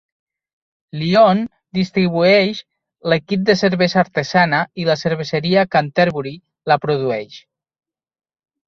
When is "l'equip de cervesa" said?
3.13-4.01